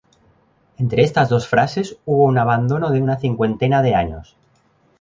Entre 0.83 1.03
estas 1.07 1.29
dos 1.33 1.45
fases 1.47 1.97
hubo 2.05 2.23
un 2.23 2.39
abandono 2.39 2.89
de 2.89 3.03
una 3.03 3.19
cincuentena 3.19 3.83
de 3.83 3.93
años. 3.93 4.35